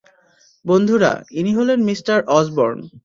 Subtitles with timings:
[0.65, 2.79] বন্ধুরা, ইনি হলেন মিস্টার অসবর্ন।